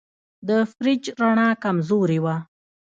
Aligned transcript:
د 0.47 0.49
فریج 0.71 1.03
رڼا 1.21 1.49
کمزورې 1.63 2.19
وه. 2.23 2.35